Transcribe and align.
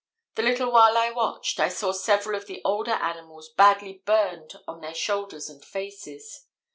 The 0.33 0.41
little 0.41 0.71
while 0.71 0.97
I 0.97 1.11
watched, 1.11 1.59
I 1.59 1.69
saw 1.69 1.91
several 1.91 2.35
of 2.35 2.47
the 2.47 2.59
older 2.65 2.93
animals 2.93 3.49
badly 3.49 4.01
burned 4.03 4.53
on 4.67 4.81
their 4.81 4.95
shoulders 4.95 5.47
and 5.47 5.63
faces. 5.63 6.47